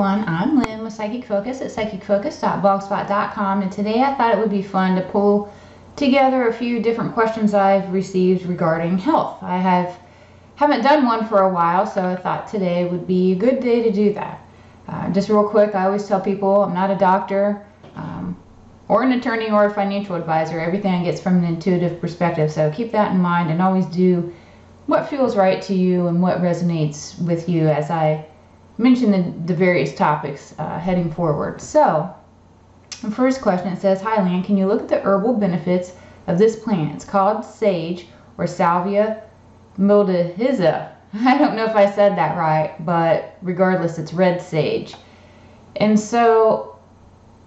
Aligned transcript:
everyone, 0.00 0.26
I'm 0.26 0.58
Lynn 0.58 0.82
with 0.82 0.94
Psychic 0.94 1.26
Focus 1.26 1.60
at 1.60 1.70
psychicfocus.blogspot.com 1.72 3.60
and 3.60 3.70
today 3.70 4.00
I 4.00 4.14
thought 4.14 4.32
it 4.32 4.38
would 4.38 4.50
be 4.50 4.62
fun 4.62 4.96
to 4.96 5.02
pull 5.02 5.52
together 5.94 6.48
a 6.48 6.54
few 6.54 6.80
different 6.80 7.12
questions 7.12 7.52
I've 7.52 7.92
received 7.92 8.46
regarding 8.46 8.96
health. 8.96 9.42
I 9.42 9.58
have 9.58 10.00
haven't 10.56 10.84
done 10.84 11.04
one 11.04 11.26
for 11.26 11.42
a 11.42 11.52
while 11.52 11.86
so 11.86 12.02
I 12.02 12.16
thought 12.16 12.48
today 12.48 12.86
would 12.86 13.06
be 13.06 13.32
a 13.32 13.34
good 13.34 13.60
day 13.60 13.82
to 13.82 13.92
do 13.92 14.14
that. 14.14 14.40
Uh, 14.88 15.10
just 15.10 15.28
real 15.28 15.46
quick, 15.46 15.74
I 15.74 15.84
always 15.84 16.08
tell 16.08 16.18
people 16.22 16.64
I'm 16.64 16.72
not 16.72 16.90
a 16.90 16.96
doctor 16.96 17.66
um, 17.94 18.42
or 18.88 19.02
an 19.02 19.12
attorney 19.12 19.50
or 19.50 19.66
a 19.66 19.74
financial 19.74 20.16
advisor. 20.16 20.58
Everything 20.58 20.94
I 20.94 21.04
get 21.04 21.18
from 21.18 21.36
an 21.36 21.44
intuitive 21.44 22.00
perspective 22.00 22.50
so 22.50 22.70
keep 22.70 22.90
that 22.92 23.12
in 23.12 23.20
mind 23.20 23.50
and 23.50 23.60
always 23.60 23.84
do 23.84 24.34
what 24.86 25.10
feels 25.10 25.36
right 25.36 25.60
to 25.64 25.74
you 25.74 26.06
and 26.06 26.22
what 26.22 26.38
resonates 26.38 27.20
with 27.20 27.50
you 27.50 27.68
as 27.68 27.90
I 27.90 28.24
mention 28.80 29.10
the, 29.10 29.46
the 29.46 29.54
various 29.54 29.94
topics 29.94 30.54
uh, 30.58 30.78
heading 30.78 31.12
forward. 31.12 31.60
So, 31.60 32.14
the 33.02 33.10
first 33.10 33.40
question 33.40 33.72
it 33.72 33.80
says, 33.80 34.00
Hi 34.00 34.22
Lan, 34.22 34.42
can 34.42 34.56
you 34.56 34.66
look 34.66 34.82
at 34.82 34.88
the 34.88 35.00
herbal 35.00 35.34
benefits 35.34 35.92
of 36.26 36.38
this 36.38 36.56
plant? 36.56 36.94
It's 36.94 37.04
called 37.04 37.44
sage 37.44 38.06
or 38.38 38.46
Salvia 38.46 39.22
mildigisa. 39.78 40.92
I 41.14 41.36
don't 41.38 41.56
know 41.56 41.64
if 41.64 41.76
I 41.76 41.90
said 41.90 42.16
that 42.16 42.36
right, 42.36 42.74
but 42.84 43.36
regardless, 43.42 43.98
it's 43.98 44.12
red 44.12 44.40
sage. 44.40 44.94
And 45.76 45.98
so 45.98 46.78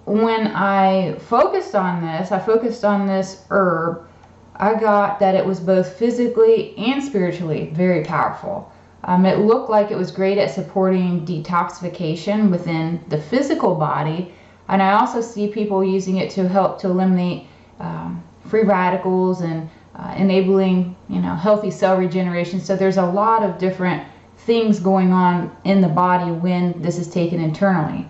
when 0.06 0.48
I 0.48 1.16
focused 1.20 1.76
on 1.76 2.02
this, 2.02 2.32
I 2.32 2.40
focused 2.40 2.84
on 2.84 3.08
this 3.08 3.46
herb, 3.50 4.08
I 4.56 4.76
got 4.76 5.20
that 5.20 5.36
it 5.36 5.46
was 5.46 5.60
both 5.60 5.94
physically 5.94 6.78
and 6.78 7.04
spiritually 7.04 7.72
very 7.74 8.04
powerful. 8.04 8.72
Um, 9.06 9.26
it 9.26 9.40
looked 9.40 9.70
like 9.70 9.92
it 9.92 9.98
was 9.98 10.12
great 10.12 10.38
at 10.38 10.52
supporting 10.52 11.26
detoxification 11.26 12.50
within 12.50 13.04
the 13.10 13.18
physical 13.18 13.76
body. 13.76 14.34
And 14.70 14.82
I 14.82 14.94
also 14.94 15.22
see 15.22 15.48
people 15.48 15.84
using 15.84 16.18
it 16.18 16.30
to 16.32 16.48
help 16.48 16.80
to 16.82 16.88
eliminate 16.88 17.48
um, 17.80 18.24
free 18.48 18.64
radicals 18.64 19.42
and 19.42 19.70
uh, 19.96 20.16
enabling, 20.18 20.96
you 21.10 21.22
know, 21.22 21.36
healthy 21.36 21.70
cell 21.70 21.98
regeneration. 21.98 22.60
So 22.60 22.76
there's 22.76 22.98
a 22.98 23.06
lot 23.06 23.44
of 23.44 23.58
different 23.58 24.08
things 24.38 24.80
going 24.80 25.12
on 25.12 25.56
in 25.64 25.82
the 25.82 25.88
body 25.88 26.32
when 26.32 26.82
this 26.82 26.98
is 26.98 27.08
taken 27.10 27.40
internally. 27.40 28.08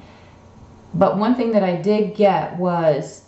But 0.94 1.18
one 1.18 1.36
thing 1.36 1.52
that 1.52 1.64
I 1.64 1.76
did 1.76 2.16
get 2.16 2.58
was 2.58 3.24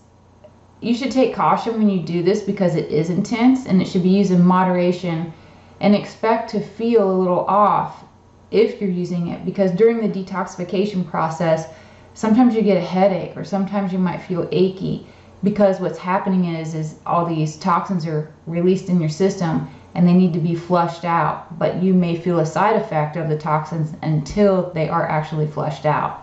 you 0.82 0.94
should 0.94 1.12
take 1.12 1.34
caution 1.34 1.78
when 1.78 1.90
you 1.90 2.02
do 2.02 2.22
this 2.22 2.44
because 2.44 2.76
it 2.76 2.92
is 2.92 3.10
intense 3.10 3.66
and 3.66 3.82
it 3.82 3.88
should 3.88 4.04
be 4.04 4.10
used 4.10 4.32
in 4.32 4.44
moderation 4.44 5.34
and 5.82 5.96
expect 5.96 6.50
to 6.52 6.60
feel 6.60 7.10
a 7.10 7.20
little 7.20 7.46
off 7.46 8.04
if 8.52 8.80
you're 8.80 8.90
using 8.90 9.28
it 9.30 9.44
because 9.46 9.72
during 9.72 10.00
the 10.00 10.24
detoxification 10.24 11.08
process 11.10 11.68
sometimes 12.14 12.56
you 12.56 12.62
get 12.62 12.78
a 12.78 12.86
headache 12.86 13.36
or 13.36 13.44
sometimes 13.44 13.92
you 13.92 14.00
might 14.00 14.22
feel 14.22 14.48
achy 14.52 15.06
because 15.44 15.80
what's 15.80 16.00
happening 16.00 16.46
is 16.56 16.74
is 16.74 16.96
all 17.06 17.26
these 17.26 17.58
toxins 17.58 18.06
are 18.06 18.32
released 18.48 18.90
in 18.90 19.00
your 19.00 19.10
system 19.10 19.68
and 19.94 20.08
they 20.08 20.14
need 20.14 20.34
to 20.34 20.40
be 20.40 20.56
flushed 20.56 21.06
out 21.06 21.58
but 21.60 21.82
you 21.82 21.94
may 21.94 22.16
feel 22.16 22.40
a 22.40 22.46
side 22.46 22.76
effect 22.76 23.18
of 23.18 23.28
the 23.28 23.38
toxins 23.38 23.94
until 24.02 24.72
they 24.72 24.88
are 24.88 25.08
actually 25.08 25.48
flushed 25.48 25.86
out. 25.86 26.22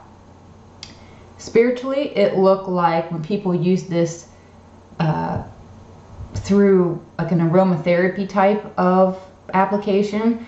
Spiritually 1.39 2.17
it 2.17 2.37
looked 2.37 2.69
like 2.69 3.11
when 3.11 3.23
people 3.23 3.55
use 3.55 3.85
this 3.85 4.29
uh, 4.99 5.43
through 6.35 7.05
like 7.19 7.33
an 7.33 7.41
aromatherapy 7.41 8.29
type 8.29 8.79
of 8.79 9.19
application, 9.55 10.47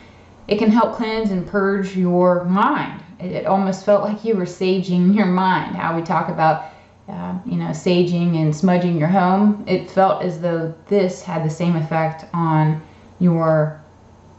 it 0.49 0.59
can 0.59 0.71
help 0.71 0.95
cleanse 0.95 1.31
and 1.31 1.47
purge 1.47 1.97
your 1.97 2.45
mind. 2.45 3.03
It, 3.19 3.33
it 3.33 3.47
almost 3.47 3.85
felt 3.85 4.05
like 4.05 4.25
you 4.25 4.37
were 4.37 4.45
saging 4.45 5.15
your 5.15 5.27
mind. 5.27 5.77
How 5.77 5.97
we 5.97 6.03
talk 6.03 6.29
about, 6.29 6.67
uh, 7.09 7.39
you 7.47 7.57
know, 7.57 7.71
saging 7.71 8.37
and 8.37 8.55
smudging 8.55 8.99
your 8.99 9.09
home. 9.09 9.65
It 9.67 9.91
felt 9.91 10.23
as 10.23 10.41
though 10.41 10.75
this 10.89 11.23
had 11.23 11.45
the 11.45 11.51
same 11.51 11.77
effect 11.77 12.25
on 12.35 12.83
your 13.21 13.83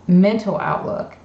mental 0.08 0.58
outlook. 0.59 1.16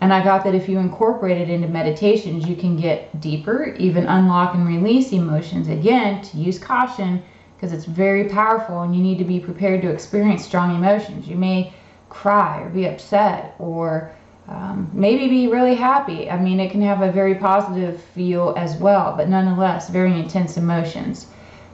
And 0.00 0.12
I 0.12 0.22
got 0.22 0.44
that 0.44 0.54
if 0.54 0.68
you 0.68 0.78
incorporate 0.78 1.38
it 1.38 1.48
into 1.48 1.68
meditations, 1.68 2.46
you 2.46 2.56
can 2.56 2.76
get 2.76 3.20
deeper, 3.20 3.74
even 3.78 4.06
unlock 4.06 4.54
and 4.54 4.66
release 4.66 5.12
emotions. 5.12 5.68
Again, 5.68 6.20
to 6.22 6.36
use 6.36 6.58
caution 6.58 7.22
because 7.56 7.72
it's 7.72 7.86
very 7.86 8.28
powerful 8.28 8.82
and 8.82 8.94
you 8.94 9.02
need 9.02 9.18
to 9.18 9.24
be 9.24 9.40
prepared 9.40 9.80
to 9.82 9.90
experience 9.90 10.44
strong 10.44 10.74
emotions. 10.74 11.26
You 11.26 11.36
may 11.36 11.72
cry 12.14 12.62
or 12.62 12.70
be 12.70 12.86
upset 12.86 13.54
or 13.58 14.12
um, 14.48 14.90
maybe 14.92 15.28
be 15.28 15.48
really 15.48 15.74
happy. 15.74 16.30
I 16.30 16.38
mean, 16.38 16.60
it 16.60 16.70
can 16.70 16.82
have 16.82 17.02
a 17.02 17.10
very 17.10 17.34
positive 17.34 18.00
feel 18.00 18.54
as 18.56 18.76
well, 18.76 19.14
but 19.16 19.28
nonetheless, 19.28 19.90
very 19.90 20.12
intense 20.12 20.56
emotions. 20.56 21.26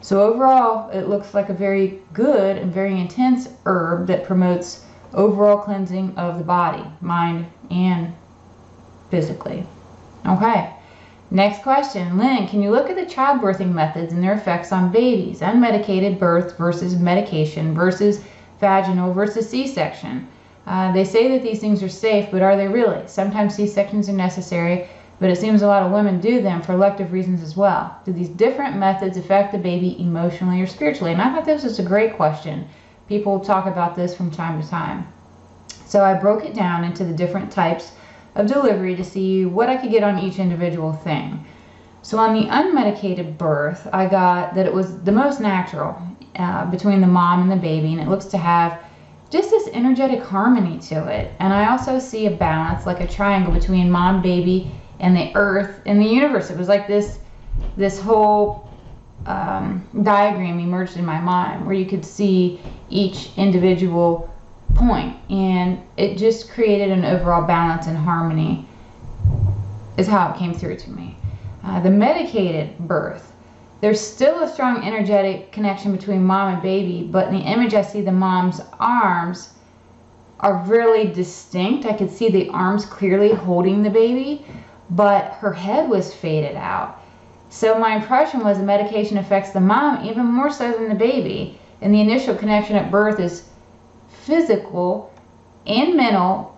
So, 0.02 0.22
overall, 0.22 0.88
it 0.90 1.08
looks 1.08 1.34
like 1.34 1.50
a 1.50 1.54
very 1.54 2.00
good 2.14 2.56
and 2.56 2.72
very 2.72 2.98
intense 2.98 3.48
herb 3.66 4.06
that 4.06 4.24
promotes 4.24 4.84
overall 5.12 5.58
cleansing 5.58 6.16
of 6.16 6.38
the 6.38 6.44
body, 6.44 6.84
mind, 7.00 7.46
and 7.70 8.14
physically. 9.10 9.66
Okay. 10.26 10.70
Next 11.32 11.62
question. 11.62 12.18
Lynn, 12.18 12.48
can 12.48 12.62
you 12.62 12.70
look 12.70 12.90
at 12.90 12.96
the 12.96 13.14
childbirthing 13.14 13.72
methods 13.72 14.12
and 14.12 14.22
their 14.22 14.32
effects 14.32 14.72
on 14.72 14.90
babies? 14.90 15.40
Unmedicated 15.40 16.18
birth 16.18 16.58
versus 16.58 16.96
medication 16.96 17.72
versus 17.72 18.24
vaginal 18.60 19.12
versus 19.12 19.48
C-section. 19.48 20.28
Uh, 20.66 20.92
they 20.92 21.04
say 21.04 21.28
that 21.28 21.42
these 21.42 21.60
things 21.60 21.82
are 21.82 21.88
safe, 21.88 22.30
but 22.30 22.42
are 22.42 22.56
they 22.56 22.68
really? 22.68 23.02
Sometimes 23.06 23.54
C-sections 23.54 24.08
are 24.08 24.12
necessary, 24.12 24.88
but 25.18 25.30
it 25.30 25.38
seems 25.38 25.62
a 25.62 25.66
lot 25.66 25.82
of 25.82 25.92
women 25.92 26.20
do 26.20 26.40
them 26.40 26.62
for 26.62 26.72
elective 26.72 27.12
reasons 27.12 27.42
as 27.42 27.56
well. 27.56 27.98
Do 28.04 28.12
these 28.12 28.28
different 28.28 28.76
methods 28.76 29.16
affect 29.16 29.52
the 29.52 29.58
baby 29.58 30.00
emotionally 30.00 30.60
or 30.60 30.66
spiritually? 30.66 31.12
And 31.12 31.20
I 31.20 31.34
thought 31.34 31.44
this 31.44 31.64
was 31.64 31.78
a 31.78 31.82
great 31.82 32.16
question. 32.16 32.68
People 33.08 33.40
talk 33.40 33.66
about 33.66 33.96
this 33.96 34.14
from 34.14 34.30
time 34.30 34.62
to 34.62 34.68
time. 34.68 35.06
So 35.86 36.04
I 36.04 36.14
broke 36.14 36.44
it 36.44 36.54
down 36.54 36.84
into 36.84 37.04
the 37.04 37.12
different 37.12 37.50
types 37.50 37.92
of 38.36 38.46
delivery 38.46 38.94
to 38.94 39.04
see 39.04 39.44
what 39.44 39.68
I 39.68 39.76
could 39.76 39.90
get 39.90 40.04
on 40.04 40.18
each 40.18 40.38
individual 40.38 40.92
thing. 40.92 41.44
So 42.02 42.16
on 42.18 42.34
the 42.34 42.48
unmedicated 42.48 43.36
birth, 43.36 43.88
I 43.92 44.06
got 44.06 44.54
that 44.54 44.66
it 44.66 44.72
was 44.72 45.02
the 45.02 45.12
most 45.12 45.40
natural 45.40 46.00
uh, 46.40 46.64
between 46.70 47.00
the 47.00 47.06
mom 47.06 47.42
and 47.42 47.50
the 47.50 47.56
baby, 47.56 47.92
and 47.92 48.00
it 48.00 48.08
looks 48.08 48.26
to 48.26 48.38
have 48.38 48.82
just 49.30 49.50
this 49.50 49.68
energetic 49.72 50.20
harmony 50.20 50.78
to 50.78 51.06
it. 51.06 51.30
And 51.38 51.52
I 51.52 51.70
also 51.70 51.98
see 51.98 52.26
a 52.26 52.30
balance, 52.30 52.86
like 52.86 53.00
a 53.00 53.06
triangle 53.06 53.52
between 53.52 53.90
mom, 53.90 54.22
baby, 54.22 54.70
and 54.98 55.14
the 55.14 55.30
earth 55.34 55.80
and 55.86 56.00
the 56.00 56.06
universe. 56.06 56.50
It 56.50 56.56
was 56.56 56.68
like 56.68 56.86
this, 56.86 57.18
this 57.76 58.00
whole 58.00 58.68
um, 59.26 59.86
diagram 60.02 60.58
emerged 60.58 60.96
in 60.96 61.04
my 61.04 61.20
mind 61.20 61.64
where 61.64 61.74
you 61.74 61.86
could 61.86 62.04
see 62.04 62.58
each 62.88 63.30
individual 63.36 64.28
point, 64.74 65.16
and 65.28 65.78
it 65.96 66.16
just 66.16 66.50
created 66.50 66.90
an 66.90 67.04
overall 67.04 67.42
balance 67.46 67.86
and 67.86 67.96
harmony. 67.96 68.66
Is 69.96 70.06
how 70.06 70.30
it 70.30 70.36
came 70.38 70.54
through 70.54 70.76
to 70.76 70.90
me. 70.90 71.14
Uh, 71.62 71.80
the 71.80 71.90
medicated 71.90 72.78
birth 72.78 73.29
there's 73.80 74.00
still 74.00 74.42
a 74.42 74.48
strong 74.48 74.84
energetic 74.84 75.52
connection 75.52 75.92
between 75.92 76.22
mom 76.22 76.54
and 76.54 76.62
baby, 76.62 77.02
but 77.02 77.28
in 77.28 77.34
the 77.34 77.40
image 77.40 77.74
I 77.74 77.82
see 77.82 78.02
the 78.02 78.12
mom's 78.12 78.60
arms 78.78 79.54
are 80.40 80.64
really 80.66 81.06
distinct. 81.12 81.86
I 81.86 81.94
could 81.94 82.10
see 82.10 82.30
the 82.30 82.48
arms 82.50 82.84
clearly 82.84 83.32
holding 83.32 83.82
the 83.82 83.90
baby, 83.90 84.44
but 84.90 85.32
her 85.34 85.52
head 85.52 85.88
was 85.88 86.14
faded 86.14 86.56
out. 86.56 87.00
So 87.48 87.78
my 87.78 87.96
impression 87.96 88.40
was 88.40 88.58
the 88.58 88.64
medication 88.64 89.18
affects 89.18 89.50
the 89.50 89.60
mom 89.60 90.04
even 90.04 90.26
more 90.26 90.50
so 90.50 90.72
than 90.72 90.88
the 90.88 90.94
baby. 90.94 91.58
And 91.80 91.94
the 91.94 92.00
initial 92.00 92.34
connection 92.34 92.76
at 92.76 92.90
birth 92.90 93.18
is 93.18 93.48
physical 94.08 95.12
and 95.66 95.96
mental, 95.96 96.56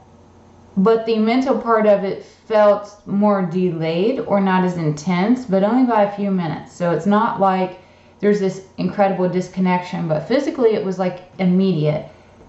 but 0.77 1.05
the 1.07 1.19
mental 1.19 1.59
part 1.59 1.87
of 1.87 2.05
it 2.05 2.25
felt 2.25 3.01
more 3.07 3.43
delayed 3.43 4.21
or 4.21 4.41
not 4.41 4.65
as 4.65 4.77
intense, 4.77 5.45
but 5.45 5.63
only 5.63 5.85
by 5.85 6.05
a 6.05 6.17
few 6.17 6.31
minutes. 6.31 6.73
So 6.73 6.93
it's 6.93 7.07
not 7.07 7.41
like 7.41 7.79
there's 8.21 8.41
this 8.41 8.67
incredible 8.79 9.29
disconnection, 9.29 10.09
but 10.09 10.29
physically 10.29 10.71
it 10.71 10.85
was 10.85 10.99
like 10.99 11.23
immediate. 11.39 12.09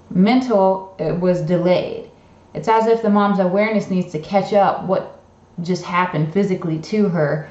Mental, 0.10 0.96
it 1.00 1.20
was 1.20 1.42
delayed. 1.42 2.10
It's 2.54 2.68
as 2.68 2.88
if 2.88 3.02
the 3.02 3.10
mom's 3.10 3.40
awareness 3.40 3.90
needs 3.90 4.12
to 4.12 4.20
catch 4.20 4.54
up 4.54 4.86
what 4.86 5.20
just 5.62 5.84
happened 5.84 6.32
physically 6.34 6.80
to 6.80 7.10
her 7.10 7.50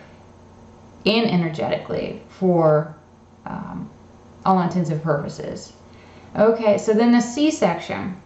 and 1.04 1.28
energetically 1.28 2.22
for 2.28 2.94
um, 3.46 3.90
all 4.44 4.60
intents 4.60 4.90
and 4.90 5.02
purposes. 5.02 5.72
Okay, 6.36 6.78
so 6.78 6.92
then 6.92 7.12
the 7.12 7.20
C-section. 7.20 8.20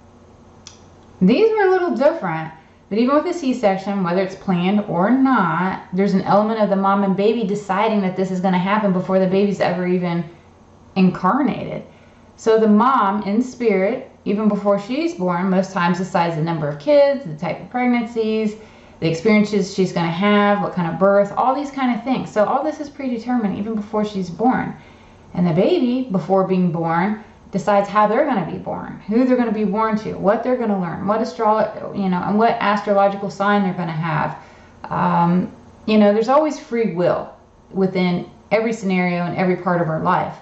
These 1.21 1.51
were 1.51 1.67
a 1.67 1.71
little 1.71 1.97
different. 1.97 2.53
But 2.89 2.99
even 2.99 3.17
with 3.17 3.27
a 3.27 3.35
C-section, 3.35 4.05
whether 4.05 4.23
it's 4.23 4.37
planned 4.37 4.81
or 4.83 5.11
not, 5.11 5.83
there's 5.93 6.15
an 6.15 6.23
element 6.23 6.61
of 6.61 6.71
the 6.71 6.77
mom 6.77 7.03
and 7.03 7.17
baby 7.17 7.45
deciding 7.45 8.01
that 8.03 8.17
this 8.17 8.31
is 8.31 8.41
going 8.41 8.53
to 8.53 8.59
happen 8.59 8.93
before 8.93 9.19
the 9.19 9.27
baby's 9.27 9.61
ever 9.61 9.89
even 9.89 10.25
incarnated. 10.95 11.83
So 12.37 12.61
the 12.61 12.69
mom, 12.69 13.23
in 13.25 13.43
spirit, 13.43 14.11
even 14.25 14.49
before 14.49 14.79
she's 14.79 15.15
born, 15.15 15.51
most 15.51 15.73
times 15.73 15.99
decides 15.99 16.37
the 16.37 16.43
number 16.43 16.69
of 16.69 16.79
kids, 16.79 17.25
the 17.25 17.37
type 17.37 17.61
of 17.61 17.71
pregnancies, 17.71 18.55
the 19.01 19.11
experiences 19.11 19.75
she's 19.75 19.93
going 19.93 20.07
to 20.07 20.13
have, 20.13 20.63
what 20.63 20.75
kind 20.75 20.93
of 20.93 20.99
birth, 20.99 21.33
all 21.37 21.55
these 21.55 21.71
kind 21.71 21.97
of 21.97 22.05
things. 22.05 22.31
So 22.31 22.45
all 22.45 22.63
this 22.63 22.79
is 22.79 22.89
predetermined 22.89 23.59
even 23.59 23.75
before 23.75 24.05
she's 24.05 24.31
born. 24.31 24.77
And 25.35 25.47
the 25.47 25.53
baby, 25.53 26.09
before 26.11 26.47
being 26.47 26.71
born, 26.71 27.25
decides 27.53 27.89
how 27.89 28.07
they're 28.07 28.25
going 28.25 28.45
to 28.45 28.51
be 28.51 28.59
born, 28.59 29.01
who 29.07 29.25
they're 29.25 29.37
going 29.37 29.49
to 29.49 29.55
be 29.55 29.65
born 29.65 29.97
to, 29.99 30.15
what 30.15 30.43
they're 30.43 30.57
going 30.57 30.71
to 30.71 30.79
learn, 30.79 31.07
what 31.07 31.21
astro, 31.21 31.93
you 31.95 32.09
know, 32.09 32.23
and 32.23 32.39
what 32.39 32.53
astrological 32.61 33.31
sign 33.31 33.63
they're 33.63 33.75
going 33.75 33.87
to 33.87 33.93
have. 33.93 34.39
Um, 34.85 35.53
you 35.87 35.99
know, 35.99 36.13
there's 36.13 36.29
always 36.29 36.59
free 36.59 36.93
will 36.95 37.33
within 37.71 38.29
every 38.51 38.73
scenario 38.73 39.25
and 39.25 39.37
every 39.37 39.57
part 39.57 39.81
of 39.81 39.89
our 39.89 40.03
life. 40.03 40.37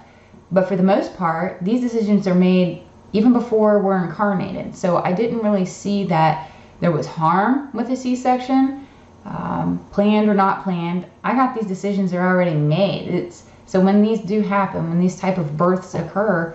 But 0.50 0.68
for 0.68 0.76
the 0.76 0.82
most 0.82 1.16
part, 1.16 1.58
these 1.62 1.80
decisions 1.80 2.26
are 2.26 2.34
made 2.34 2.82
even 3.12 3.32
before 3.32 3.80
we're 3.80 4.04
incarnated. 4.04 4.74
So 4.74 4.98
I 4.98 5.12
didn't 5.12 5.38
really 5.38 5.64
see 5.64 6.04
that 6.04 6.50
there 6.80 6.90
was 6.90 7.06
harm 7.06 7.70
with 7.72 7.90
a 7.90 7.96
C-section, 7.96 8.86
um, 9.24 9.84
planned 9.92 10.28
or 10.28 10.34
not 10.34 10.64
planned. 10.64 11.06
I 11.22 11.34
got 11.34 11.54
these 11.54 11.66
decisions 11.66 12.12
are 12.12 12.26
already 12.26 12.54
made. 12.54 13.08
It's 13.08 13.44
so 13.66 13.80
when 13.80 14.02
these 14.02 14.20
do 14.20 14.40
happen, 14.42 14.88
when 14.88 15.00
these 15.00 15.18
type 15.18 15.38
of 15.38 15.56
births 15.56 15.94
occur, 15.94 16.54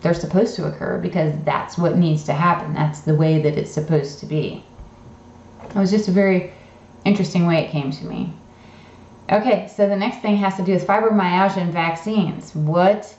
they're 0.00 0.14
supposed 0.14 0.54
to 0.56 0.66
occur 0.66 0.98
because 0.98 1.32
that's 1.44 1.76
what 1.76 1.96
needs 1.96 2.24
to 2.24 2.32
happen. 2.32 2.72
That's 2.74 3.00
the 3.00 3.14
way 3.14 3.42
that 3.42 3.58
it's 3.58 3.70
supposed 3.70 4.20
to 4.20 4.26
be. 4.26 4.64
It 5.64 5.74
was 5.74 5.90
just 5.90 6.08
a 6.08 6.12
very 6.12 6.52
interesting 7.04 7.46
way 7.46 7.64
it 7.64 7.70
came 7.70 7.90
to 7.90 8.04
me. 8.06 8.32
Okay, 9.30 9.70
so 9.74 9.88
the 9.88 9.96
next 9.96 10.20
thing 10.20 10.36
has 10.36 10.56
to 10.56 10.62
do 10.62 10.72
with 10.72 10.86
fibromyalgia 10.86 11.58
and 11.58 11.72
vaccines. 11.72 12.54
What 12.54 13.14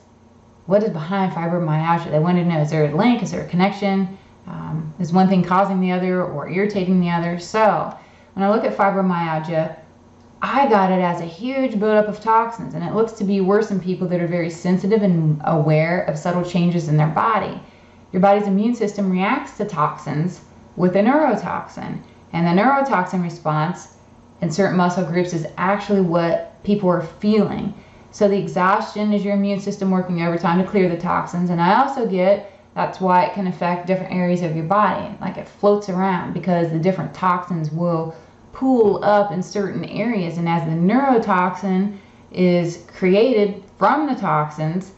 what 0.65 0.83
is 0.83 0.89
behind 0.91 1.33
fibromyalgia? 1.33 2.11
They 2.11 2.19
wanted 2.19 2.43
to 2.43 2.49
know 2.49 2.61
is 2.61 2.69
there 2.69 2.91
a 2.91 2.95
link? 2.95 3.23
Is 3.23 3.31
there 3.31 3.45
a 3.45 3.47
connection? 3.47 4.17
Um, 4.47 4.93
is 4.99 5.11
one 5.11 5.27
thing 5.27 5.43
causing 5.43 5.79
the 5.79 5.91
other 5.91 6.23
or 6.23 6.49
irritating 6.49 6.99
the 6.99 7.09
other? 7.09 7.39
So 7.39 7.95
when 8.33 8.43
I 8.43 8.49
look 8.49 8.63
at 8.63 8.75
fibromyalgia, 8.75 9.75
I 10.41 10.67
got 10.69 10.91
it 10.91 11.01
as 11.01 11.19
a 11.19 11.25
huge 11.25 11.79
buildup 11.79 12.07
of 12.07 12.21
toxins, 12.21 12.73
and 12.73 12.83
it 12.83 12.93
looks 12.93 13.11
to 13.13 13.25
be 13.25 13.41
worse 13.41 13.71
in 13.71 13.79
people 13.79 14.07
that 14.07 14.21
are 14.21 14.27
very 14.27 14.49
sensitive 14.49 15.03
and 15.03 15.41
aware 15.43 16.03
of 16.03 16.17
subtle 16.17 16.43
changes 16.43 16.87
in 16.87 16.95
their 16.95 17.07
body. 17.07 17.59
Your 18.13 18.21
body's 18.21 18.47
immune 18.47 18.75
system 18.75 19.11
reacts 19.11 19.57
to 19.57 19.65
toxins 19.65 20.41
with 20.77 20.95
a 20.95 20.99
neurotoxin, 20.99 22.01
and 22.31 22.47
the 22.47 22.61
neurotoxin 22.61 23.21
response 23.21 23.95
in 24.41 24.49
certain 24.49 24.77
muscle 24.77 25.03
groups 25.03 25.33
is 25.33 25.45
actually 25.57 26.01
what 26.01 26.63
people 26.63 26.89
are 26.89 27.01
feeling. 27.01 27.73
So 28.11 28.27
the 28.27 28.39
exhaustion 28.39 29.13
is 29.13 29.25
your 29.25 29.33
immune 29.33 29.59
system 29.59 29.91
working 29.91 30.21
overtime 30.21 30.63
to 30.63 30.69
clear 30.69 30.87
the 30.87 30.97
toxins. 30.97 31.49
And 31.49 31.61
I 31.61 31.81
also 31.81 32.07
get 32.07 32.51
that's 32.75 33.01
why 33.01 33.25
it 33.25 33.33
can 33.33 33.47
affect 33.47 33.87
different 33.87 34.13
areas 34.13 34.41
of 34.41 34.55
your 34.55 34.65
body. 34.65 35.13
Like 35.19 35.37
it 35.37 35.47
floats 35.47 35.89
around 35.89 36.33
because 36.33 36.71
the 36.71 36.79
different 36.79 37.13
toxins 37.13 37.71
will 37.71 38.15
pool 38.59 38.99
up 39.03 39.31
in 39.31 39.41
certain 39.41 39.85
areas. 39.85 40.37
And 40.37 40.49
as 40.49 40.63
the 40.65 40.71
neurotoxin 40.71 41.97
is 42.31 42.85
created 42.87 43.63
from 43.77 44.05
the 44.05 44.19
toxins, 44.19 44.91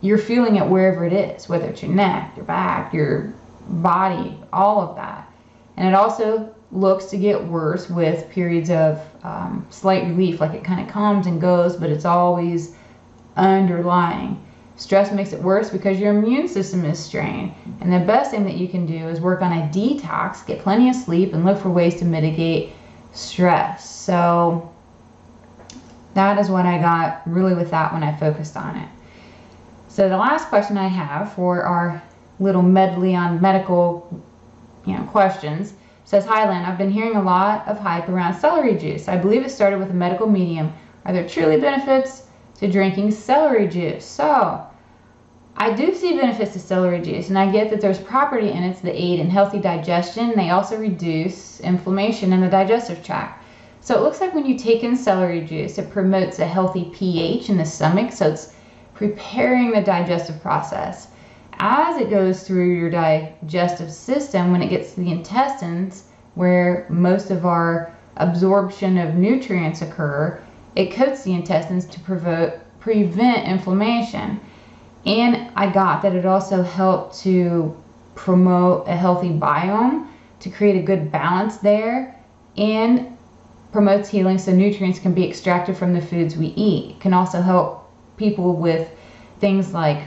you're 0.00 0.18
feeling 0.18 0.56
it 0.56 0.66
wherever 0.66 1.04
it 1.04 1.12
is, 1.12 1.46
whether 1.46 1.66
it's 1.66 1.82
your 1.82 1.92
neck, 1.92 2.32
your 2.36 2.46
back, 2.46 2.94
your 2.94 3.34
body, 3.68 4.38
all 4.50 4.80
of 4.80 4.96
that. 4.96 5.30
And 5.76 5.86
it 5.86 5.94
also 5.94 6.54
looks 6.72 7.06
to 7.06 7.18
get 7.18 7.44
worse 7.44 7.90
with 7.90 8.30
periods 8.30 8.70
of 8.70 9.00
um, 9.22 9.66
slight 9.68 10.04
relief, 10.04 10.40
like 10.40 10.54
it 10.54 10.64
kind 10.64 10.80
of 10.80 10.88
comes 10.88 11.26
and 11.26 11.38
goes, 11.38 11.76
but 11.76 11.90
it's 11.90 12.06
always 12.06 12.76
underlying. 13.36 14.42
Stress 14.76 15.12
makes 15.12 15.32
it 15.32 15.42
worse 15.42 15.68
because 15.68 15.98
your 15.98 16.16
immune 16.16 16.48
system 16.48 16.84
is 16.84 16.98
strained. 16.98 17.52
And 17.80 17.92
the 17.92 18.00
best 18.00 18.30
thing 18.30 18.44
that 18.44 18.56
you 18.56 18.68
can 18.68 18.86
do 18.86 19.08
is 19.08 19.20
work 19.20 19.42
on 19.42 19.52
a 19.52 19.68
detox, 19.68 20.46
get 20.46 20.60
plenty 20.60 20.88
of 20.88 20.94
sleep, 20.94 21.34
and 21.34 21.44
look 21.44 21.58
for 21.58 21.70
ways 21.70 21.96
to 21.96 22.04
mitigate 22.04 22.72
stress. 23.16 23.88
So 23.88 24.72
that 26.14 26.38
is 26.38 26.48
what 26.48 26.66
I 26.66 26.78
got 26.78 27.22
really 27.26 27.54
with 27.54 27.70
that 27.70 27.92
when 27.92 28.02
I 28.02 28.16
focused 28.16 28.56
on 28.56 28.76
it. 28.76 28.88
So 29.88 30.08
the 30.08 30.16
last 30.16 30.48
question 30.48 30.76
I 30.76 30.88
have 30.88 31.32
for 31.32 31.62
our 31.62 32.02
little 32.38 32.62
medley 32.62 33.14
on 33.14 33.40
medical 33.40 34.22
you 34.84 34.96
know, 34.96 35.04
questions 35.04 35.72
Says, 36.06 36.24
Hi, 36.26 36.48
Lynn. 36.48 36.64
I've 36.64 36.78
been 36.78 36.92
hearing 36.92 37.16
a 37.16 37.22
lot 37.22 37.66
of 37.66 37.80
hype 37.80 38.08
around 38.08 38.38
celery 38.38 38.76
juice. 38.76 39.08
I 39.08 39.16
believe 39.16 39.44
it 39.44 39.50
started 39.50 39.80
with 39.80 39.90
a 39.90 39.94
medical 39.94 40.28
medium. 40.28 40.72
Are 41.04 41.12
there 41.12 41.28
truly 41.28 41.58
benefits 41.58 42.22
to 42.58 42.70
drinking 42.70 43.10
celery 43.10 43.66
juice? 43.66 44.04
So, 44.04 44.64
I 45.58 45.72
do 45.72 45.94
see 45.94 46.16
benefits 46.16 46.52
to 46.52 46.58
celery 46.58 47.00
juice, 47.00 47.28
and 47.28 47.38
I 47.38 47.50
get 47.50 47.70
that 47.70 47.80
there's 47.80 47.98
property 47.98 48.50
in 48.50 48.62
it 48.62 48.82
that 48.82 48.94
aid 48.94 49.20
in 49.20 49.30
healthy 49.30 49.58
digestion. 49.58 50.34
They 50.36 50.50
also 50.50 50.78
reduce 50.78 51.60
inflammation 51.60 52.32
in 52.32 52.40
the 52.40 52.48
digestive 52.48 53.02
tract. 53.02 53.42
So 53.80 53.94
it 53.94 54.02
looks 54.02 54.20
like 54.20 54.34
when 54.34 54.46
you 54.46 54.58
take 54.58 54.84
in 54.84 54.96
celery 54.96 55.40
juice, 55.40 55.78
it 55.78 55.90
promotes 55.90 56.38
a 56.38 56.46
healthy 56.46 56.90
pH 56.94 57.48
in 57.48 57.56
the 57.56 57.64
stomach, 57.64 58.12
so 58.12 58.28
it's 58.28 58.52
preparing 58.94 59.70
the 59.70 59.80
digestive 59.80 60.42
process 60.42 61.08
as 61.58 61.98
it 62.00 62.10
goes 62.10 62.42
through 62.42 62.74
your 62.74 62.90
digestive 62.90 63.90
system, 63.90 64.52
when 64.52 64.62
it 64.62 64.68
gets 64.68 64.92
to 64.92 65.00
the 65.00 65.10
intestines, 65.10 66.04
where 66.34 66.86
most 66.90 67.30
of 67.30 67.46
our 67.46 67.94
absorption 68.18 68.98
of 68.98 69.14
nutrients 69.14 69.80
occur, 69.82 70.38
it 70.74 70.92
coats 70.92 71.22
the 71.22 71.32
intestines 71.32 71.86
to 71.86 72.00
prevent 72.00 73.48
inflammation. 73.48 74.38
And 75.06 75.50
I 75.54 75.70
got 75.70 76.02
that 76.02 76.14
it 76.14 76.26
also 76.26 76.62
helped 76.62 77.18
to 77.20 77.74
promote 78.16 78.88
a 78.88 78.96
healthy 78.96 79.30
biome, 79.30 80.08
to 80.40 80.50
create 80.50 80.76
a 80.76 80.82
good 80.82 81.12
balance 81.12 81.58
there, 81.58 82.14
and 82.56 83.16
promotes 83.72 84.08
healing 84.08 84.38
so 84.38 84.52
nutrients 84.52 84.98
can 84.98 85.14
be 85.14 85.28
extracted 85.28 85.76
from 85.76 85.92
the 85.92 86.00
foods 86.00 86.36
we 86.36 86.48
eat. 86.48 86.92
It 86.92 87.00
can 87.00 87.12
also 87.12 87.40
help 87.40 87.90
people 88.16 88.56
with 88.56 88.90
things 89.38 89.72
like 89.72 90.02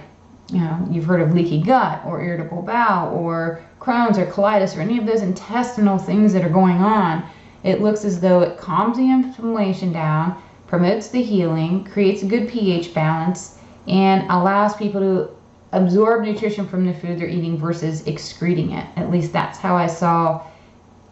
you 0.51 0.59
know, 0.59 0.87
you've 0.89 1.05
heard 1.05 1.21
of 1.21 1.33
leaky 1.33 1.61
gut 1.61 2.03
or 2.05 2.21
irritable 2.21 2.63
bowel 2.63 3.15
or 3.15 3.63
Crohn's 3.79 4.17
or 4.17 4.25
colitis 4.25 4.75
or 4.75 4.81
any 4.81 4.97
of 4.97 5.05
those 5.05 5.21
intestinal 5.21 5.97
things 5.97 6.33
that 6.33 6.43
are 6.43 6.49
going 6.49 6.77
on, 6.77 7.23
it 7.63 7.81
looks 7.81 8.03
as 8.03 8.19
though 8.19 8.41
it 8.41 8.57
calms 8.57 8.97
the 8.97 9.03
inflammation 9.03 9.93
down, 9.93 10.41
promotes 10.67 11.09
the 11.09 11.21
healing, 11.21 11.83
creates 11.85 12.23
a 12.23 12.25
good 12.25 12.49
pH 12.49 12.93
balance, 12.93 13.58
and 13.89 14.29
allows 14.29 14.75
people 14.75 15.01
to 15.01 15.29
absorb 15.71 16.23
nutrition 16.23 16.67
from 16.67 16.85
the 16.85 16.93
food 16.93 17.19
they're 17.19 17.27
eating 17.27 17.57
versus 17.57 18.05
excreting 18.07 18.71
it. 18.71 18.87
At 18.95 19.11
least 19.11 19.33
that's 19.33 19.57
how 19.57 19.75
I 19.75 19.87
saw 19.87 20.45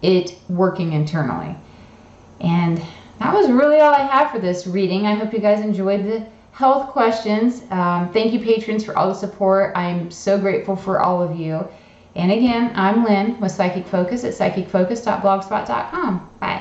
it 0.02 0.38
working 0.48 0.94
internally. 0.94 1.56
And 2.40 2.82
that 3.20 3.34
was 3.34 3.50
really 3.50 3.80
all 3.80 3.94
I 3.94 4.06
have 4.06 4.32
for 4.32 4.40
this 4.40 4.68
reading. 4.68 5.06
I 5.08 5.16
hope 5.16 5.34
you 5.34 5.40
guys 5.40 5.62
enjoyed 5.64 6.06
the 6.06 6.26
health 6.52 6.90
questions. 6.90 7.64
Um, 7.72 8.12
thank 8.14 8.32
you, 8.34 8.40
patrons, 8.40 8.84
for 8.84 8.98
all 8.98 9.10
the 9.10 9.16
support. 9.16 9.76
I'm 9.76 10.12
so 10.12 10.40
grateful 10.40 10.76
for 10.76 11.00
all 11.00 11.22
of 11.22 11.38
you. 11.40 11.68
And 12.16 12.32
again, 12.32 12.72
I'm 12.74 13.04
Lynn 13.04 13.40
with 13.40 13.52
Psychic 13.52 13.88
Focus 13.88 14.24
at 14.24 14.34
psychicfocus.blogspot.com. 14.34 16.30
Bye. 16.40 16.57